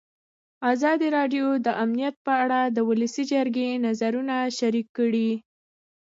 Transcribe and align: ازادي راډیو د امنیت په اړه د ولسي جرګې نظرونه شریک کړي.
ازادي 0.71 1.07
راډیو 1.17 1.45
د 1.65 1.67
امنیت 1.83 2.15
په 2.25 2.33
اړه 2.43 2.59
د 2.75 2.77
ولسي 2.89 3.23
جرګې 3.33 3.69
نظرونه 3.85 4.35
شریک 4.57 4.87
کړي. 4.97 5.29